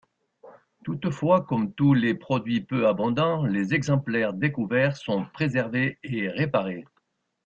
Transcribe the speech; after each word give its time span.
Toutefois, 0.83 1.45
comme 1.45 1.73
tous 1.75 1.93
les 1.93 2.15
produits 2.15 2.61
peu 2.61 2.87
abondants, 2.87 3.45
les 3.45 3.75
exemplaires 3.75 4.33
découverts 4.33 4.97
sont 4.97 5.27
préservés, 5.31 5.99
et 6.01 6.27
réparés. 6.27 6.85